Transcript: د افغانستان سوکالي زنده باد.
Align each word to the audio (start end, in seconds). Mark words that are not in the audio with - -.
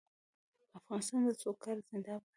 د 0.59 0.61
افغانستان 0.79 1.21
سوکالي 1.43 1.81
زنده 1.89 2.13
باد. 2.19 2.29